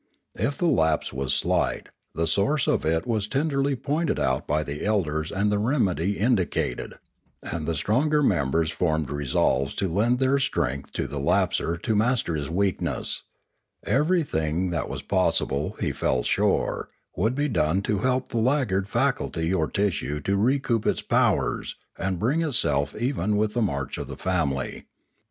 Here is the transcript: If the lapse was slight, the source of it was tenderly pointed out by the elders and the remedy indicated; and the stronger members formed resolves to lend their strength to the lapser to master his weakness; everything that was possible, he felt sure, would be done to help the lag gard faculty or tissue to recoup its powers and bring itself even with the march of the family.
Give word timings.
If 0.33 0.57
the 0.57 0.65
lapse 0.65 1.13
was 1.13 1.31
slight, 1.31 1.89
the 2.15 2.25
source 2.25 2.65
of 2.67 2.85
it 2.85 3.05
was 3.05 3.27
tenderly 3.27 3.75
pointed 3.75 4.17
out 4.19 4.47
by 4.47 4.63
the 4.63 4.83
elders 4.83 5.31
and 5.31 5.51
the 5.51 5.59
remedy 5.59 6.17
indicated; 6.17 6.95
and 7.43 7.67
the 7.67 7.75
stronger 7.75 8.23
members 8.23 8.71
formed 8.71 9.11
resolves 9.11 9.75
to 9.75 9.87
lend 9.87 10.17
their 10.17 10.39
strength 10.39 10.91
to 10.93 11.05
the 11.05 11.19
lapser 11.19 11.77
to 11.83 11.95
master 11.95 12.33
his 12.33 12.49
weakness; 12.49 13.21
everything 13.85 14.71
that 14.71 14.89
was 14.89 15.03
possible, 15.03 15.77
he 15.79 15.91
felt 15.91 16.25
sure, 16.25 16.89
would 17.15 17.35
be 17.35 17.47
done 17.47 17.83
to 17.83 17.99
help 17.99 18.29
the 18.29 18.39
lag 18.39 18.69
gard 18.69 18.89
faculty 18.89 19.53
or 19.53 19.69
tissue 19.69 20.19
to 20.21 20.35
recoup 20.35 20.87
its 20.87 21.03
powers 21.03 21.75
and 21.95 22.17
bring 22.17 22.41
itself 22.41 22.95
even 22.95 23.37
with 23.37 23.53
the 23.53 23.61
march 23.61 23.99
of 23.99 24.07
the 24.07 24.17
family. 24.17 24.85